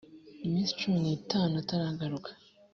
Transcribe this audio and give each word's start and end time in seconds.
iminsi 0.45 0.77
cumi 0.79 0.97
n 1.01 1.05
itanu 1.17 1.53
ataragaruka 1.63 2.29